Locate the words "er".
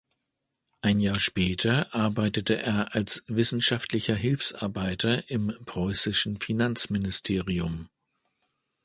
2.59-2.95